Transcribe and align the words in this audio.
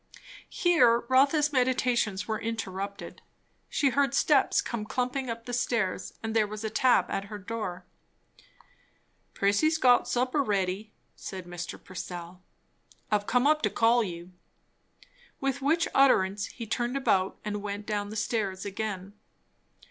Here 0.49 1.01
Rotha's 1.09 1.53
meditations 1.53 2.27
were 2.27 2.41
interrupted. 2.41 3.21
She 3.69 3.89
heard 3.89 4.15
steps 4.15 4.59
come 4.59 4.83
clumping 4.83 5.29
up 5.29 5.45
the 5.45 5.53
stairs, 5.53 6.13
and 6.23 6.35
there 6.35 6.47
was 6.47 6.63
a 6.63 6.71
tap 6.71 7.11
at 7.11 7.25
her 7.25 7.37
door. 7.37 7.85
"Prissy's 9.35 9.77
got 9.77 10.07
supper 10.07 10.41
ready," 10.41 10.91
said 11.15 11.45
Mr. 11.45 11.77
Purcell. 11.83 12.41
"I've 13.11 13.27
come 13.27 13.45
up 13.45 13.61
to 13.61 13.69
call 13.69 14.03
you." 14.03 14.31
With 15.39 15.61
which 15.61 15.87
utterance 15.93 16.47
he 16.47 16.65
turned 16.65 16.97
about 16.97 17.37
and 17.45 17.61
went 17.61 17.85
down 17.85 18.09
the 18.09 18.15
stairs 18.15 18.65
again. 18.65 19.13